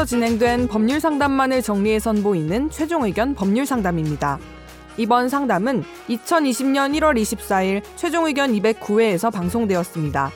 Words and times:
법원에서 0.00 0.04
진행된 0.04 0.68
법률 0.68 1.00
상담만을 1.00 1.62
정리해 1.62 1.98
선보이는 1.98 2.70
최종 2.70 3.04
의견 3.04 3.34
법률 3.34 3.66
상담입니다. 3.66 4.38
이번 4.96 5.28
상담은 5.28 5.84
2020년 6.08 6.98
1월 6.98 7.20
24일 7.20 7.82
최종 7.96 8.26
의견 8.26 8.52
209회에서 8.52 9.32
방송되었습니다. 9.32 10.30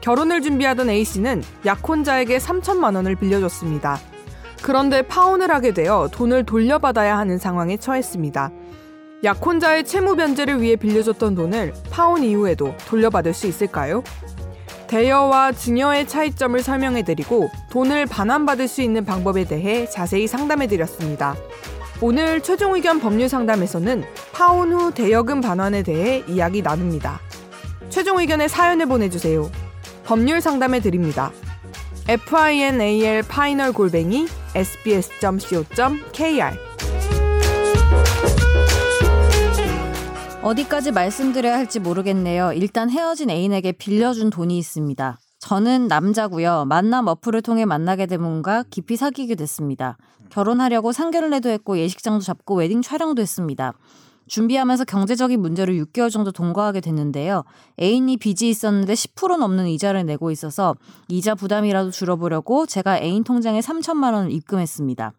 결혼을 0.00 0.42
준비하던 0.42 0.90
A씨는 0.90 1.42
약혼자에게 1.64 2.38
3천만 2.38 2.94
원을 2.96 3.14
빌려줬습니다. 3.16 3.98
그런데 4.62 5.02
파혼을 5.02 5.50
하게 5.50 5.72
되어 5.72 6.08
돈을 6.12 6.44
돌려받아야 6.44 7.16
하는 7.16 7.38
상황에 7.38 7.76
처했습니다. 7.76 8.50
약혼자의 9.24 9.84
채무 9.84 10.16
변제를 10.16 10.60
위해 10.60 10.76
빌려줬던 10.76 11.34
돈을 11.34 11.72
파혼 11.90 12.22
이후에도 12.22 12.74
돌려받을 12.88 13.32
수 13.32 13.46
있을까요? 13.46 14.02
대여와 14.88 15.52
증여의 15.52 16.08
차이점을 16.08 16.60
설명해드리고 16.62 17.50
돈을 17.70 18.06
반환받을 18.06 18.68
수 18.68 18.82
있는 18.82 19.04
방법에 19.04 19.44
대해 19.44 19.88
자세히 19.88 20.26
상담해드렸습니다. 20.26 21.36
오늘 22.00 22.42
최종 22.42 22.74
의견 22.74 23.00
법률 23.00 23.28
상담에서는 23.28 24.04
파혼 24.32 24.72
후 24.72 24.92
대여금 24.92 25.40
반환에 25.40 25.82
대해 25.82 26.22
이야기 26.28 26.62
나눕니다. 26.62 27.20
최종 27.88 28.18
의견의 28.18 28.48
사연을 28.48 28.86
보내주세요. 28.86 29.50
법률 30.04 30.40
상담해 30.40 30.80
드립니다. 30.80 31.32
final 32.08 33.72
골뱅이 33.72 34.26
sbs.co.kr 34.54 36.65
어디까지 40.46 40.92
말씀드려야 40.92 41.56
할지 41.56 41.80
모르겠네요. 41.80 42.52
일단 42.52 42.88
헤어진 42.88 43.30
애인에게 43.30 43.72
빌려준 43.72 44.30
돈이 44.30 44.56
있습니다. 44.58 45.18
저는 45.40 45.88
남자고요. 45.88 46.66
만남 46.66 47.08
어플을 47.08 47.42
통해 47.42 47.64
만나게 47.64 48.06
된 48.06 48.20
분과 48.20 48.66
깊이 48.70 48.94
사귀게 48.94 49.34
됐습니다. 49.34 49.96
결혼하려고 50.30 50.92
상견례도 50.92 51.48
했고 51.48 51.78
예식장도 51.78 52.20
잡고 52.20 52.54
웨딩 52.58 52.82
촬영도 52.82 53.22
했습니다. 53.22 53.72
준비하면서 54.28 54.84
경제적인 54.84 55.40
문제로 55.40 55.72
6개월 55.72 56.12
정도 56.12 56.30
동거하게 56.30 56.80
됐는데요. 56.80 57.42
애인이 57.82 58.16
빚이 58.16 58.48
있었는데 58.48 58.92
10% 58.92 59.38
넘는 59.38 59.66
이자를 59.66 60.06
내고 60.06 60.30
있어서 60.30 60.76
이자 61.08 61.34
부담이라도 61.34 61.90
줄여보려고 61.90 62.66
제가 62.66 63.00
애인 63.00 63.24
통장에 63.24 63.58
3천만 63.58 64.14
원을 64.14 64.30
입금했습니다. 64.30 65.12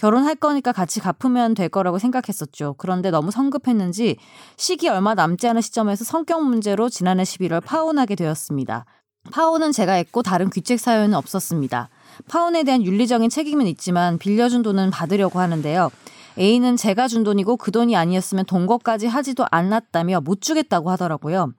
결혼할 0.00 0.34
거니까 0.34 0.72
같이 0.72 0.98
갚으면 0.98 1.52
될 1.52 1.68
거라고 1.68 1.98
생각했었죠. 1.98 2.74
그런데 2.78 3.10
너무 3.10 3.30
성급했는지 3.30 4.16
시기 4.56 4.88
얼마 4.88 5.14
남지 5.14 5.46
않은 5.46 5.60
시점에서 5.60 6.04
성격 6.04 6.42
문제로 6.42 6.88
지난해 6.88 7.22
11월 7.22 7.62
파혼하게 7.62 8.14
되었습니다. 8.14 8.86
파혼은 9.30 9.72
제가 9.72 9.92
했고 9.92 10.22
다른 10.22 10.48
귀책 10.48 10.80
사연은 10.80 11.14
없었습니다. 11.14 11.90
파혼에 12.28 12.62
대한 12.62 12.82
윤리적인 12.82 13.28
책임은 13.28 13.66
있지만 13.66 14.16
빌려준 14.16 14.62
돈은 14.62 14.90
받으려고 14.90 15.38
하는데요. 15.38 15.90
A는 16.38 16.76
제가 16.76 17.08
준 17.08 17.24
돈이고 17.24 17.56
그 17.56 17.70
돈이 17.70 17.96
아니었으면 17.96 18.44
동거까지 18.44 19.06
하지도 19.06 19.44
않았다며 19.50 20.20
못 20.20 20.40
주겠다고 20.40 20.90
하더라고요. 20.90 21.52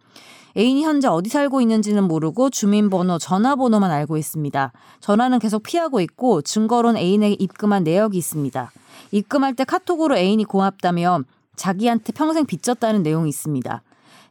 애인이 0.57 0.83
현재 0.83 1.07
어디 1.07 1.29
살고 1.29 1.61
있는지는 1.61 2.03
모르고 2.03 2.49
주민번호, 2.49 3.19
전화번호만 3.19 3.89
알고 3.89 4.17
있습니다. 4.17 4.73
전화는 4.99 5.39
계속 5.39 5.63
피하고 5.63 6.01
있고 6.01 6.41
증거로는 6.41 6.99
애인에게 6.99 7.37
입금한 7.39 7.83
내역이 7.83 8.17
있습니다. 8.17 8.71
입금할 9.11 9.55
때 9.55 9.63
카톡으로 9.63 10.17
애인이 10.17 10.43
고맙다며 10.43 11.21
자기한테 11.55 12.11
평생 12.13 12.45
빚졌다는 12.45 13.03
내용이 13.03 13.29
있습니다. 13.29 13.81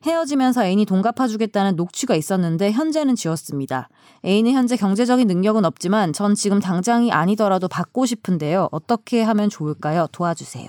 헤어지면서 0.05 0.65
애인이 0.65 0.87
돈 0.87 1.03
갚아주겠다는 1.03 1.77
녹취가 1.77 2.15
있었는데 2.15 2.73
현재는 2.73 3.17
지웠습니다. 3.17 3.89
애인은 4.25 4.53
현재 4.53 4.77
경제적인 4.77 5.27
능력은 5.27 5.65
없지만 5.65 6.13
전 6.13 6.35
지금 6.35 6.59
당장이 6.59 7.13
아니더라도 7.13 7.69
받고 7.69 8.07
싶은데요. 8.07 8.69
어떻게 8.73 9.23
하면 9.23 9.51
좋을까요? 9.51 10.07
도와주세요. 10.13 10.69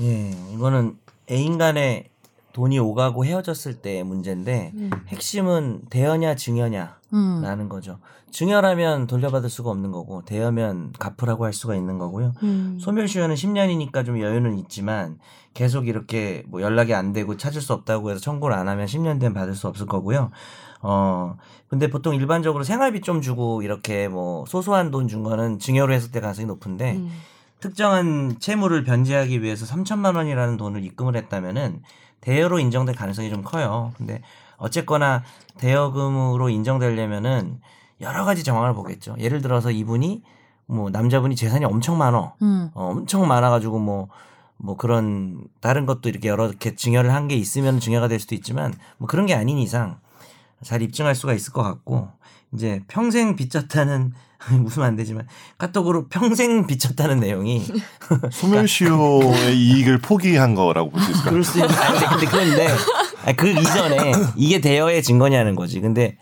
예, 0.00 0.30
이거는 0.54 0.96
애인 1.30 1.58
간에 1.58 2.08
돈이 2.52 2.78
오가고 2.78 3.24
헤어졌을 3.24 3.74
때의 3.80 4.04
문제인데 4.04 4.72
음. 4.74 4.90
핵심은 5.08 5.82
대여냐 5.90 6.34
증여냐라는 6.36 6.90
음. 7.12 7.68
거죠. 7.68 7.98
증여라면 8.30 9.06
돌려받을 9.08 9.50
수가 9.50 9.70
없는 9.70 9.90
거고 9.90 10.24
대여면 10.24 10.92
갚으라고 10.98 11.44
할 11.44 11.52
수가 11.52 11.74
있는 11.74 11.98
거고요. 11.98 12.32
음. 12.42 12.78
소멸시효는 12.80 13.34
10년이니까 13.34 14.04
좀 14.06 14.20
여유는 14.20 14.56
있지만 14.58 15.18
계속 15.52 15.88
이렇게 15.88 16.44
뭐 16.46 16.60
연락이 16.62 16.94
안 16.94 17.12
되고 17.12 17.36
찾을 17.36 17.60
수 17.60 17.72
없다고 17.72 18.10
해서 18.10 18.20
청구를 18.20 18.54
안 18.56 18.68
하면 18.68 18.86
10년 18.86 19.18
되면 19.18 19.34
받을 19.34 19.54
수 19.54 19.66
없을 19.66 19.86
거고요. 19.86 20.30
어 20.82 21.36
근데 21.68 21.90
보통 21.90 22.14
일반적으로 22.14 22.64
생활비 22.64 23.00
좀 23.00 23.20
주고 23.20 23.62
이렇게 23.62 24.08
뭐 24.08 24.44
소소한 24.46 24.90
돈 24.90 25.08
준 25.08 25.22
거는 25.24 25.58
증여로 25.58 25.92
했을 25.92 26.10
때 26.12 26.20
가능성이 26.20 26.46
높은데 26.46 26.96
음. 26.96 27.10
특정한 27.58 28.36
채무를 28.38 28.84
변제하기 28.84 29.42
위해서 29.42 29.66
3천만 29.66 30.16
원이라는 30.16 30.56
돈을 30.56 30.84
입금을 30.84 31.16
했다면은 31.16 31.82
대여로 32.20 32.58
인정될 32.58 32.94
가능성이 32.94 33.30
좀 33.30 33.42
커요. 33.42 33.92
근데 33.96 34.20
어쨌거나 34.56 35.22
대여금으로 35.58 36.48
인정되려면은 36.50 37.60
여러 38.00 38.24
가지 38.24 38.44
정황을 38.44 38.74
보겠죠. 38.74 39.14
예를 39.18 39.42
들어서 39.42 39.70
이분이 39.70 40.22
뭐 40.66 40.90
남자분이 40.90 41.36
재산이 41.36 41.64
엄청 41.64 41.98
많어. 41.98 42.34
음. 42.42 42.70
어, 42.74 42.90
엄청 42.90 43.26
많아가지고 43.26 43.78
뭐, 43.78 44.08
뭐 44.56 44.76
그런 44.76 45.44
다른 45.60 45.86
것도 45.86 46.08
이렇게 46.08 46.28
여러 46.28 46.50
개 46.50 46.74
증여를 46.74 47.12
한 47.12 47.28
게 47.28 47.34
있으면 47.34 47.80
증여가 47.80 48.08
될 48.08 48.20
수도 48.20 48.34
있지만 48.34 48.74
뭐 48.98 49.08
그런 49.08 49.26
게 49.26 49.34
아닌 49.34 49.58
이상 49.58 49.98
잘 50.64 50.82
입증할 50.82 51.14
수가 51.14 51.34
있을 51.34 51.52
것 51.52 51.62
같고 51.62 52.08
이제 52.54 52.80
평생 52.88 53.36
빚졌다는 53.36 54.12
웃으면 54.64 54.88
안 54.88 54.96
되지만 54.96 55.26
카톡으로 55.58 56.08
평생 56.08 56.66
빚졌다는 56.66 57.20
내용이 57.20 57.66
소멸시효의 58.32 59.56
이익을 59.56 59.98
포기한 59.98 60.54
거라고 60.54 60.90
볼 60.90 61.00
수 61.02 61.10
있을까요? 61.10 61.30
그럴 61.30 61.44
수 61.44 61.58
있는 61.58 61.74
아니 61.74 61.98
근데, 62.06 62.26
그런데 62.26 62.68
아니, 63.24 63.36
그 63.36 63.48
이전에 63.50 64.12
이게 64.36 64.60
대여의 64.60 65.02
증거냐는 65.02 65.54
거지. 65.56 65.80
근데 65.80 66.16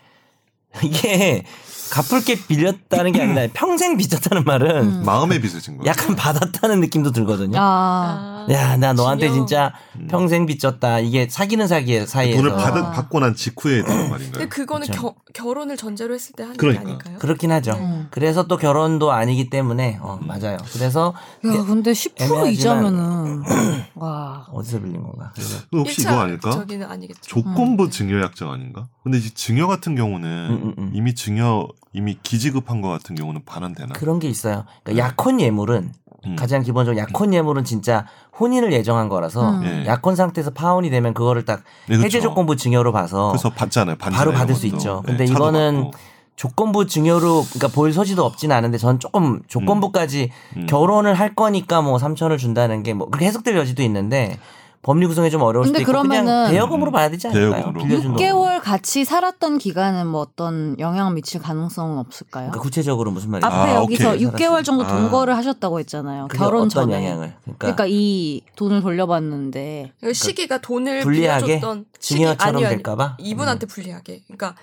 이게 0.83 1.45
갚을 1.91 2.23
게 2.25 2.35
빌렸다는 2.47 3.13
게 3.13 3.23
아니라 3.23 3.47
평생 3.55 3.97
빚졌다는 3.97 4.45
말은 4.45 5.01
음. 5.01 5.05
마음의 5.05 5.41
빚을 5.41 5.61
진 5.61 5.79
거예요. 5.79 5.89
약간 5.89 6.15
받았다는 6.17 6.81
느낌도 6.81 7.13
들거든요. 7.13 7.57
아. 7.61 8.38
야, 8.51 8.77
나 8.77 8.93
너한테 8.93 9.27
증여. 9.29 9.35
진짜 9.35 9.73
평생 10.09 10.47
빚졌다. 10.47 11.01
이게 11.01 11.29
사귀는 11.29 11.67
사기 11.69 12.07
사이에서 12.07 12.41
돈을 12.43 12.57
받은, 12.57 12.83
받고 12.93 13.21
난 13.21 13.35
직후에 13.35 13.83
되는 13.83 14.11
말인가요? 14.11 14.33
근데 14.33 14.49
그거는 14.49 14.87
그렇죠. 14.87 15.03
겨, 15.03 15.15
결혼을 15.35 15.77
전제로 15.77 16.15
했을 16.15 16.33
때 16.35 16.43
하는 16.45 16.57
그러니까. 16.57 16.83
게 16.85 16.89
아닐까요? 16.91 17.19
그렇긴 17.19 17.53
하죠. 17.53 17.73
음. 17.73 18.07
그래서 18.11 18.47
또 18.47 18.57
결혼도 18.57 19.13
아니기 19.13 19.51
때문에 19.51 19.99
어, 20.01 20.19
맞아요. 20.23 20.57
그래서 20.73 21.15
야, 21.47 21.65
근데 21.65 21.93
10% 21.93 22.17
애매하지만- 22.17 22.53
이자면은 22.53 23.43
와. 23.95 24.47
어디서 24.53 24.81
빌린 24.81 25.03
건가? 25.03 25.33
혹시 25.73 26.03
이거 26.03 26.21
아닐까? 26.21 26.51
저기는 26.51 26.87
아니겠죠. 26.87 27.21
조건부 27.23 27.91
증여 27.91 28.21
약정 28.23 28.51
아닌가? 28.51 28.89
근데 29.03 29.19
이 29.19 29.23
증여 29.31 29.67
같은 29.67 29.95
경우는 29.95 30.29
음, 30.51 30.63
음, 30.63 30.75
음. 30.79 30.91
이미 30.95 31.15
증여 31.15 31.69
이미 31.93 32.19
기지급한 32.23 32.81
거 32.83 32.89
같은 32.89 33.15
경우는 33.15 33.43
반환되나? 33.45 33.95
그런 33.95 34.19
게 34.19 34.29
있어요. 34.29 34.65
그러니까 34.85 35.05
약혼 35.07 35.41
예물은 35.41 35.93
음. 36.27 36.37
가장 36.37 36.63
기본적으로 36.63 37.01
약혼 37.01 37.33
예물은 37.33 37.65
진짜 37.65 38.07
혼인을 38.39 38.73
예정한 38.73 39.09
거라서 39.09 39.51
음. 39.51 39.65
예. 39.65 39.87
약혼 39.87 40.17
상태에서 40.17 40.51
파혼이 40.51 40.91
되면 40.91 41.15
그거를 41.15 41.45
딱 41.45 41.61
네, 41.87 41.97
그렇죠. 41.97 42.05
해제 42.05 42.21
조건부 42.21 42.57
증여로 42.57 42.93
봐서 42.93 43.29
그래서 43.29 43.51
받잖아요. 43.51 43.97
바로 43.99 44.33
받을 44.33 44.55
수. 44.55 44.67
있죠. 44.67 45.03
네, 45.07 45.13
근데 45.13 45.27
차도 45.27 45.39
이거는 45.39 45.75
받고. 45.85 45.91
조건부 46.37 46.87
증여로 46.87 47.45
그러니까 47.53 47.69
볼 47.69 47.93
소지도 47.93 48.25
없진 48.25 48.53
않은데 48.53 48.79
전 48.79 49.01
조금 49.01 49.41
조건부까지 49.49 50.31
음. 50.57 50.67
결혼을 50.67 51.15
할 51.15 51.35
거니까 51.35 51.83
뭐 51.83 51.99
3천을 51.99 52.39
준다는 52.39 52.83
게 52.85 52.95
뭐 52.95 53.09
그렇게 53.09 53.27
해석될 53.27 53.57
여지도 53.57 53.83
있는데 53.83 54.39
법리 54.83 55.07
구성이 55.07 55.31
좀 55.31 55.43
어려울 55.43 55.67
수도 55.67 55.81
있고 55.81 55.91
그냥 55.93 56.05
그러면은 56.09 56.51
대여금으로 56.51 56.91
봐야 56.93 57.11
되지 57.11 57.27
않을까요? 57.29 57.51
대여금으로. 57.53 57.85
빌려준 57.85 58.13
돈. 58.13 58.17
6개월 58.17 58.63
같이 58.63 59.05
살았던 59.05 59.59
기간은 59.59 60.07
뭐 60.07 60.21
어떤 60.21 60.79
영향을 60.79 61.15
미칠 61.15 61.41
가능성은 61.41 61.99
없을까요? 61.99 62.47
그러니까 62.51 62.61
구체적으로 62.61 63.11
무슨 63.11 63.31
말이죠? 63.33 63.47
앞에 63.47 63.73
아, 63.73 63.75
여기서 63.77 64.11
오케이. 64.11 64.27
6개월 64.27 64.65
정도 64.65 64.85
아. 64.85 64.89
동거를 64.89 65.37
하셨다고 65.37 65.81
했잖아요. 65.81 66.29
결혼 66.29 66.67
어떤 66.67 66.69
전에. 66.71 66.95
영향을 66.95 67.35
그러니까, 67.43 67.59
그러니까 67.59 67.87
이 67.89 68.43
돈을 68.57 68.81
돌려받는데 68.83 69.93
그 70.01 70.13
시기가 70.13 70.59
돈을 70.59 71.01
불리하게 71.01 71.45
빌려줬던 71.47 71.85
시기 71.99 72.21
증여처럼 72.21 72.55
아니요, 72.57 72.67
아니요. 72.67 72.77
될까 72.77 72.97
봐 72.97 73.17
이분한테 73.19 73.67
불리하게. 73.67 74.23
그러니까 74.27 74.55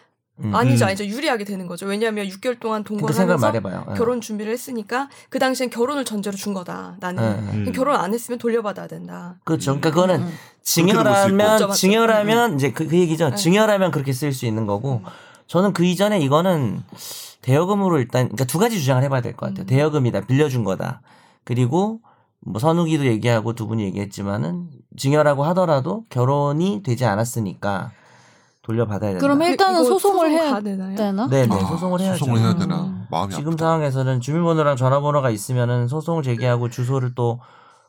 음. 0.43 0.53
아니죠, 0.53 0.85
음. 0.85 0.87
아니죠. 0.87 1.05
유리하게 1.05 1.45
되는 1.45 1.65
거죠. 1.67 1.85
왜냐하면 1.85 2.27
6개월 2.27 2.59
동안 2.59 2.83
그 2.83 2.89
동거를 2.89 3.13
생각 3.15 3.33
하면서 3.35 3.47
말해봐요. 3.47 3.85
예. 3.91 3.93
결혼 3.95 4.19
준비를 4.19 4.51
했으니까 4.51 5.09
그 5.29 5.39
당시엔 5.39 5.69
결혼을 5.69 6.03
전제로 6.03 6.35
준 6.35 6.53
거다. 6.53 6.97
나는 6.99 7.23
예, 7.23 7.53
예. 7.53 7.57
음. 7.67 7.71
결혼 7.71 7.95
안 7.95 8.13
했으면 8.13 8.37
돌려받아야 8.37 8.87
된다. 8.87 9.35
그렇죠. 9.45 9.71
그러니까 9.79 9.89
그거는 9.91 10.21
음. 10.23 10.33
증여라면 10.61 11.37
맞죠. 11.37 11.69
증여라면 11.71 12.55
이제 12.55 12.71
그, 12.71 12.87
그 12.87 12.97
얘기죠. 12.97 13.29
네. 13.29 13.35
증여라면 13.35 13.91
그렇게 13.91 14.11
쓸 14.11 14.33
수 14.33 14.45
있는 14.45 14.65
거고 14.65 15.01
저는 15.47 15.73
그 15.73 15.85
이전에 15.85 16.19
이거는 16.19 16.81
대여금으로 17.41 17.99
일단 17.99 18.25
그러니까 18.25 18.45
두 18.45 18.57
가지 18.59 18.79
주장을 18.79 19.01
해봐야 19.03 19.21
될 19.21 19.33
것 19.37 19.47
같아요. 19.47 19.65
대여금이다, 19.67 20.21
빌려준 20.21 20.63
거다. 20.63 21.01
그리고 21.43 21.99
뭐 22.41 22.59
선우기도 22.59 23.05
얘기하고 23.05 23.53
두 23.53 23.67
분이 23.67 23.83
얘기했지만은 23.85 24.67
증여라고 24.97 25.43
하더라도 25.45 26.03
결혼이 26.09 26.81
되지 26.83 27.05
않았으니까 27.05 27.91
돌려받아야 28.65 29.11
된다. 29.11 29.19
그러면 29.21 29.49
일단은 29.51 29.83
소송을 29.85 30.31
해야 30.31 30.59
되나요? 30.59 30.95
되나? 30.95 31.27
네, 31.27 31.45
네, 31.45 31.55
아, 31.55 31.59
소송을 31.67 31.99
해야죠. 32.01 32.17
소송을 32.17 32.39
해야 32.41 32.51
음. 32.51 32.59
되나? 32.59 33.05
마음이 33.11 33.33
지금 33.35 33.53
아프다. 33.53 33.65
상황에서는 33.65 34.21
주민번호랑 34.21 34.75
전화번호가 34.75 35.29
있으면은 35.29 35.87
소송 35.87 36.23
제기하고 36.23 36.69
주소를 36.69 37.13
또 37.13 37.39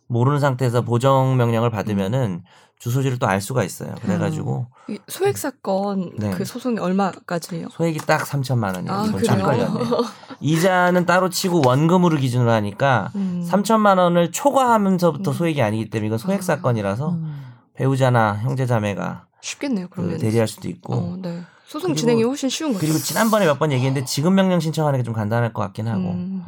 모르는 0.06 0.38
상태에서 0.38 0.82
보정 0.82 1.36
명령을 1.38 1.70
받으면은 1.70 2.42
주소지를 2.78 3.18
또 3.18 3.26
알 3.26 3.40
수가 3.40 3.64
있어요. 3.64 3.94
그래가지고 4.02 4.66
이 4.90 4.98
소액 5.08 5.38
사건 5.38 6.12
네. 6.18 6.30
그 6.32 6.44
소송이 6.44 6.78
얼마까지예요? 6.78 7.68
소액이 7.70 8.00
딱 8.00 8.20
3천만 8.26 8.74
원이에요. 8.74 8.92
아, 8.92 9.06
이건 9.06 9.42
그래요? 9.42 9.78
이자는 10.40 11.06
따로 11.06 11.30
치고 11.30 11.62
원금으로 11.64 12.18
기준으로 12.18 12.50
하니까 12.50 13.10
음. 13.14 13.48
3천만 13.50 13.98
원을 13.98 14.30
초과하면서부터 14.30 15.30
음. 15.30 15.34
소액이 15.34 15.62
아니기 15.62 15.88
때문에 15.88 16.08
이건 16.08 16.18
소액 16.18 16.40
아. 16.40 16.42
사건이라서 16.42 17.08
음. 17.12 17.42
배우자나 17.74 18.34
형제자매가 18.42 19.24
쉽겠네요. 19.46 19.86
그 19.88 19.96
그러면 19.96 20.18
대리할 20.18 20.48
수도 20.48 20.68
있고 20.68 20.94
어, 20.94 21.16
네. 21.20 21.40
소송 21.66 21.88
그리고- 21.90 22.00
진행이 22.00 22.22
훨씬 22.24 22.48
쉬운 22.48 22.72
거죠. 22.72 22.80
그리고 22.84 22.98
지난번에 22.98 23.46
몇 23.46 23.58
번 23.58 23.72
얘기했는데 23.72 24.04
지급 24.06 24.32
명령 24.32 24.60
신청하는 24.60 24.98
게 25.00 25.04
좀 25.04 25.14
간단할 25.14 25.52
것 25.52 25.62
같긴 25.62 25.88
하고 25.88 26.10
음. 26.10 26.44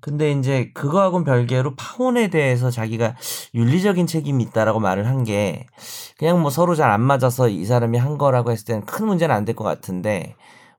근데 0.00 0.30
이제 0.30 0.70
그거하고는 0.72 1.24
별개로 1.24 1.74
파혼에 1.74 2.28
대해서 2.28 2.70
자기가 2.70 3.16
윤리적인 3.54 4.06
책임이 4.06 4.44
있다라고 4.44 4.78
말을 4.78 5.06
한 5.08 5.24
게 5.24 5.66
그냥 6.18 6.40
뭐 6.40 6.50
서로 6.50 6.74
잘 6.76 6.90
안 6.90 7.00
맞아서 7.00 7.48
이 7.48 7.64
사람이 7.64 7.98
한 7.98 8.16
거라고 8.18 8.50
했을 8.52 8.64
때는 8.66 8.86
큰 8.86 9.06
문제는 9.06 9.34
안 9.34 9.44
될 9.44 9.54
것 9.56 9.64
같은데 9.64 10.36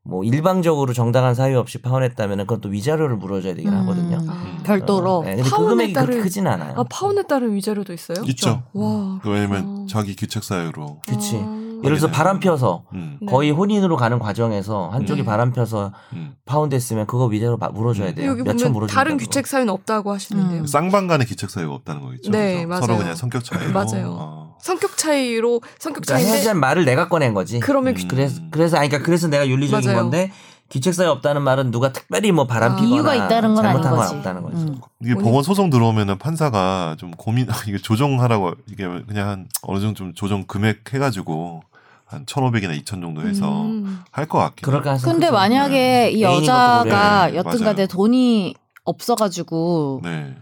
뭐 0.07 0.23
일방적으로 0.23 0.93
정당한 0.93 1.35
사유 1.35 1.59
없이 1.59 1.79
파혼했다면 1.81 2.39
그건 2.39 2.61
또 2.61 2.69
위자료를 2.69 3.17
물어줘야 3.17 3.53
되긴 3.55 3.73
하거든요. 3.73 4.17
음. 4.17 4.29
아. 4.29 4.63
별도로. 4.63 5.23
네, 5.25 5.35
근데 5.35 5.43
그 5.43 5.49
파혼에 5.49 5.69
금액이 5.69 5.93
그렇게 5.93 6.11
따른- 6.11 6.23
크진 6.23 6.47
않아요. 6.47 6.73
아 6.77 6.83
파혼에 6.89 7.23
따른 7.23 7.53
위자료도 7.53 7.91
있어요? 7.93 8.17
있죠. 8.27 8.63
와. 8.73 9.19
왜냐면 9.25 9.49
그렇구나. 9.63 9.85
자기 9.87 10.15
귀책 10.15 10.43
사유로. 10.43 10.99
그치. 11.07 11.35
아. 11.37 11.57
예를 11.83 11.97
들어서 11.99 12.07
바람 12.09 12.39
펴서 12.39 12.85
음. 12.93 13.17
네. 13.21 13.27
거의 13.27 13.51
혼인으로 13.51 13.97
가는 13.97 14.17
과정에서 14.17 14.89
한쪽이 14.89 15.21
네. 15.21 15.25
바람 15.25 15.51
펴서 15.51 15.91
음. 16.13 16.33
파혼됐으면 16.45 17.05
그거 17.05 17.25
위자료 17.25 17.57
바- 17.57 17.69
물어줘야 17.69 18.09
음. 18.09 18.15
돼요. 18.15 18.31
여기 18.31 18.41
몇천 18.41 18.57
보면 18.57 18.73
물어준다. 18.73 18.95
다른 18.99 19.17
귀책 19.17 19.45
사유는 19.45 19.71
없다고 19.73 20.11
하시는데요. 20.11 20.61
음. 20.61 20.65
쌍방 20.65 21.05
간의 21.07 21.27
귀책 21.27 21.49
사유가 21.51 21.75
없다는 21.75 22.01
거겠죠. 22.01 22.31
네, 22.31 22.55
그죠? 22.55 22.67
맞아요. 22.69 22.81
서로 22.81 22.97
그냥 22.97 23.15
성격 23.15 23.43
차이로. 23.43 23.73
맞아요. 23.73 24.15
어. 24.19 24.46
성격 24.61 24.97
차이로 24.97 25.61
성격 25.79 26.03
그러니까 26.05 26.29
차이인데 26.29 26.53
말을 26.53 26.85
내가 26.85 27.07
꺼낸 27.07 27.33
거지. 27.33 27.59
그러면 27.59 27.93
음. 27.93 27.97
귀- 27.97 28.07
그래서 28.07 28.41
그래서 28.51 28.77
아니 28.77 28.89
그러니까 28.89 29.05
그래서 29.05 29.27
내가 29.27 29.47
윤리적인 29.47 29.89
맞아요. 29.89 30.01
건데 30.01 30.31
귀책사유 30.69 31.09
없다는 31.09 31.43
말은 31.43 31.71
누가 31.71 31.93
특별히 31.93 32.31
뭐 32.33 32.45
바람 32.45 32.73
아. 32.73 32.75
피거나 32.75 32.93
이유가 32.95 33.15
있다는 33.15 33.55
건 33.55 33.65
아닌 33.65 33.81
잘못한 33.81 33.91
건 33.91 33.99
거지. 34.01 34.15
없다는 34.15 34.41
거지. 34.43 34.57
음. 34.57 34.81
이게 35.01 35.15
법원 35.15 35.41
소송 35.43 35.69
들어오면은 35.69 36.17
판사가 36.17 36.95
좀 36.99 37.11
고민 37.11 37.47
이게 37.67 37.77
조정하라고 37.77 38.53
이게 38.69 38.85
그냥 39.07 39.29
한 39.29 39.47
어느 39.61 39.79
정도 39.79 39.93
좀 39.95 40.13
조정 40.13 40.43
금액 40.45 40.93
해가지고 40.93 41.61
한 42.05 42.25
1,500이나 42.25 42.75
2,000 42.77 43.01
정도 43.01 43.21
해서 43.27 43.63
음. 43.63 44.01
할것 44.11 44.41
같긴 44.41 44.73
해요. 44.73 44.81
근데 45.03 45.27
크죠. 45.27 45.31
만약에 45.33 46.11
이 46.11 46.21
여자가. 46.21 47.33
여튼간에. 47.35 47.87
돈이 47.87 48.53
없어가지고 48.85 50.01
네. 50.03 50.35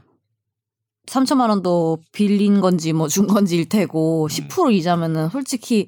3천만 1.06 1.50
원도 1.50 2.00
빌린 2.12 2.62
건지 2.62 2.94
뭐 2.94 3.08
준 3.08 3.28
건지일 3.28 3.70
테고 3.70 4.28
10% 4.30 4.74
이자면은 4.74 5.30
솔직히 5.30 5.88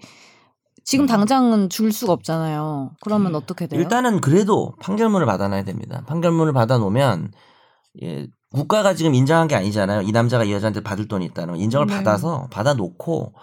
지금 0.84 1.06
음. 1.06 1.08
당장은 1.08 1.70
줄 1.70 1.92
수가 1.92 2.14
없잖아요. 2.14 2.92
그러면 3.02 3.34
음. 3.34 3.36
어떻게 3.36 3.68
돼요? 3.68 3.82
일단은 3.82 4.22
그래도 4.22 4.74
판결문을 4.80 5.26
받아놔야 5.26 5.64
됩니다. 5.64 6.04
판결문을 6.08 6.54
받아놓으면 6.54 7.32
예, 8.04 8.28
국가가 8.54 8.94
지금 8.94 9.14
인정한 9.14 9.48
게 9.48 9.56
아니잖아요. 9.56 10.04
이 10.04 10.12
남자가 10.12 10.44
이 10.46 10.52
여자한테 10.54 10.82
받을 10.82 11.08
돈이 11.08 11.26
있다는 11.26 11.56
거. 11.56 11.60
인정을 11.60 11.88
네. 11.88 11.96
받아서 11.96 12.48
받아놓고 12.52 13.34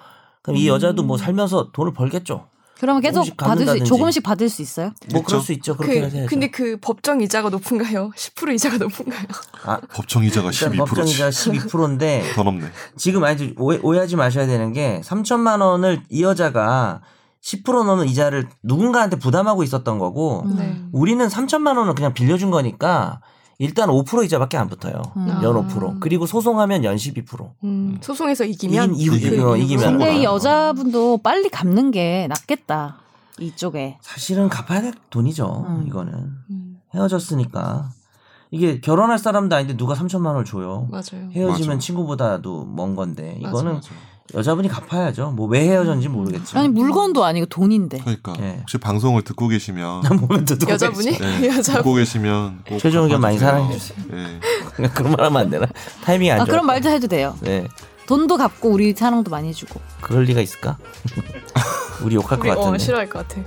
그럼 0.43 0.57
이 0.57 0.69
음. 0.69 0.75
여자도 0.75 1.03
뭐 1.03 1.17
살면서 1.19 1.71
돈을 1.73 1.93
벌겠죠. 1.93 2.47
그러면 2.81 3.03
계속 3.03 3.37
받을 3.37 3.67
수. 3.67 3.85
조금씩 3.85 4.23
받을 4.23 4.49
수 4.49 4.61
있어요? 4.63 4.93
뭐 5.13 5.23
그쵸. 5.23 5.25
그럴 5.25 5.41
수 5.41 5.53
있죠. 5.53 5.77
그렇게 5.77 6.01
그, 6.01 6.07
해야죠. 6.17 6.27
근데 6.29 6.51
그 6.51 6.77
법정 6.81 7.21
이자가 7.21 7.49
높은가요? 7.51 8.11
10% 8.17 8.55
이자가 8.55 8.79
높은가요? 8.79 9.27
아, 9.65 9.81
법정 9.93 10.25
이자가 10.25 10.51
일단 10.51 10.71
12%지. 10.73 10.77
법정 10.79 11.07
이자 11.09 11.29
12%인데 11.31 12.25
더 12.35 12.43
넘네. 12.43 12.67
지금 12.97 13.25
아니 13.25 13.55
오해, 13.59 13.79
오해하지 13.83 14.17
마셔야 14.17 14.47
되는 14.47 14.73
게 14.73 15.01
3천만 15.05 15.61
원을 15.61 16.03
이 16.11 16.23
여자가 16.23 17.01
10% 17.43 17.85
넘는 17.85 18.07
이자를 18.09 18.49
누군가한테 18.63 19.19
부담하고 19.19 19.63
있었던 19.63 19.99
거고 19.99 20.43
음. 20.47 20.57
네. 20.57 20.81
우리는 20.93 21.27
3천만 21.27 21.77
원을 21.79 21.95
그냥 21.95 22.13
빌려준 22.15 22.51
거니까 22.51 23.21
일단 23.59 23.89
5% 23.89 24.25
이자밖에 24.25 24.57
안 24.57 24.69
붙어요. 24.69 24.95
음. 25.17 25.29
연 25.43 25.57
아. 25.57 25.67
5%. 25.67 26.01
그리고 26.01 26.27
소송하면 26.27 26.85
연 26.85 26.97
12%. 26.97 27.51
음, 27.65 27.99
소송에서 28.01 28.45
이기면 28.45 28.95
이긴 28.97 29.15
이후 29.15 29.37
그 29.37 29.51
어, 29.53 29.57
이기면 29.57 29.99
근데 29.99 30.17
이 30.19 30.27
어. 30.27 30.35
여자분도 30.35 31.19
빨리 31.19 31.49
갚는 31.49 31.91
게 31.91 32.27
낫겠다. 32.29 32.99
이쪽에. 33.39 33.99
사실은 34.01 34.49
갚아야 34.49 34.83
될 34.83 34.95
돈이죠. 35.11 35.65
음. 35.69 35.85
이거는 35.87 36.13
음, 36.51 36.81
헤어졌으니까 36.95 37.91
이게 38.51 38.81
결혼할 38.81 39.19
사람도 39.19 39.57
아닌데 39.57 39.77
누가 39.77 39.95
3천만 39.95 40.27
원을 40.27 40.45
줘요. 40.45 40.87
맞아요. 40.91 41.29
헤어지면 41.33 41.77
맞아. 41.77 41.79
친구보다도 41.79 42.67
먼 42.67 42.95
건데 42.95 43.37
맞아, 43.43 43.49
이거는 43.49 43.75
맞아. 43.75 43.91
여자분이 44.33 44.69
갚아야죠. 44.69 45.33
뭐 45.33 45.47
왜 45.49 45.69
헤어졌는지 45.69 46.09
모르겠지만. 46.09 46.65
아니 46.65 46.73
물건도 46.73 47.25
아니고 47.25 47.47
돈인데. 47.47 47.99
그러니까 47.99 48.33
예. 48.41 48.57
혹시 48.61 48.79
방송을 48.79 49.23
듣고 49.23 49.49
계시면 49.49 50.03
여자분이 50.69 51.19
네, 51.19 51.49
여자 51.55 51.75
듣고 51.75 51.93
계시면 51.95 52.61
꼭 52.67 52.79
최종 52.79 53.05
의견 53.05 53.21
많이. 53.21 53.39
사랑해 53.39 53.69
네. 53.69 53.75
계시죠. 53.75 53.95
그런 54.95 55.13
말 55.13 55.27
하면 55.27 55.43
안 55.43 55.51
되나? 55.51 55.67
타이밍이 56.05 56.31
안아 56.33 56.45
좋아. 56.47 56.53
그런 56.53 56.67
말도 56.67 56.89
해도 56.89 57.07
돼요. 57.07 57.37
네. 57.43 57.69
돈도 58.07 58.37
갚고 58.39 58.71
우리 58.71 58.95
사랑도 58.95 59.31
많이 59.31 59.49
해주고. 59.49 59.81
그럴 60.01 60.25
리가 60.25 60.41
있을까? 60.41 60.79
우리 62.03 62.17
욕할 62.17 62.39
우리 62.39 62.49
것 62.49 62.57
어, 62.59 62.61
같은데. 62.63 62.79
싫어할 62.79 63.09
것 63.09 63.27
같아. 63.29 63.43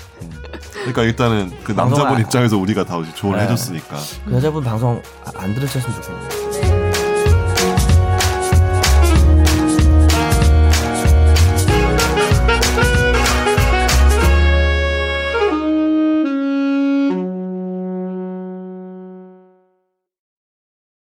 그러니까 0.72 1.04
일단은 1.04 1.52
그 1.64 1.72
남자분 1.74 2.16
안- 2.16 2.22
입장에서 2.22 2.58
우리가 2.58 2.86
다 2.86 3.02
조언을 3.16 3.40
네. 3.40 3.46
해줬으니까 3.46 3.98
그 4.26 4.34
여자분 4.34 4.64
방송 4.64 5.02
안 5.36 5.54
들으셨으면 5.54 6.02
좋겠네요. 6.02 6.47